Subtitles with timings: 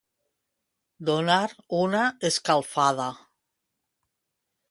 [1.09, 1.43] Donar
[1.81, 2.01] una
[2.31, 3.07] escalfada.